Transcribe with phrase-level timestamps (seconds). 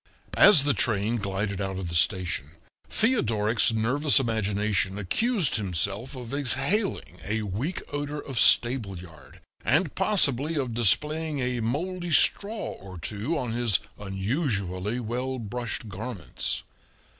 [0.37, 2.53] As the train glided out of the station
[2.89, 10.55] Theodoric's nervous imagination accused himself of exhaling a weak odor of stable yard, and possibly
[10.55, 16.63] of displaying a moldy straw or two on his unusually well brushed garments.